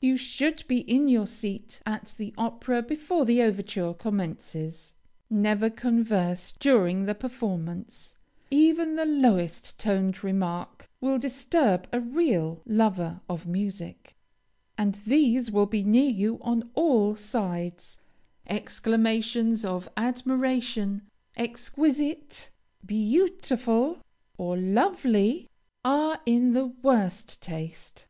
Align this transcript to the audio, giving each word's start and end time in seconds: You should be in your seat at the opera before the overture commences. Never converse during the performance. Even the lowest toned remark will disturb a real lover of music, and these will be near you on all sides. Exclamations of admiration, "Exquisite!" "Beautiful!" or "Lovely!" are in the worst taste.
You 0.00 0.16
should 0.16 0.64
be 0.68 0.82
in 0.82 1.08
your 1.08 1.26
seat 1.26 1.82
at 1.84 2.14
the 2.18 2.32
opera 2.38 2.82
before 2.82 3.24
the 3.24 3.42
overture 3.42 3.94
commences. 3.94 4.94
Never 5.28 5.70
converse 5.70 6.52
during 6.52 7.06
the 7.06 7.16
performance. 7.16 8.14
Even 8.48 8.94
the 8.94 9.04
lowest 9.04 9.76
toned 9.76 10.22
remark 10.22 10.88
will 11.00 11.18
disturb 11.18 11.88
a 11.92 11.98
real 12.00 12.62
lover 12.64 13.20
of 13.28 13.44
music, 13.48 14.14
and 14.78 14.94
these 15.04 15.50
will 15.50 15.66
be 15.66 15.82
near 15.82 16.10
you 16.10 16.38
on 16.42 16.70
all 16.74 17.16
sides. 17.16 17.98
Exclamations 18.46 19.64
of 19.64 19.88
admiration, 19.96 21.02
"Exquisite!" 21.36 22.50
"Beautiful!" 22.86 23.98
or 24.38 24.56
"Lovely!" 24.56 25.50
are 25.84 26.20
in 26.24 26.52
the 26.52 26.66
worst 26.66 27.40
taste. 27.42 28.06